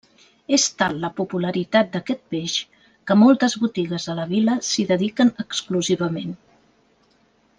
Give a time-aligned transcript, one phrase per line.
[0.55, 2.55] És tal la popularitat d'aquest peix
[3.11, 6.35] que moltes botigues de la vila s'hi dediquen exclusivament.